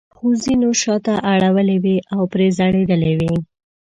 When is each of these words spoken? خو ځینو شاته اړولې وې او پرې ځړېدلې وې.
خو 0.15 0.27
ځینو 0.43 0.69
شاته 0.81 1.13
اړولې 1.33 1.77
وې 1.83 1.97
او 2.13 2.21
پرې 2.33 2.47
ځړېدلې 2.57 3.13
وې. 3.19 3.33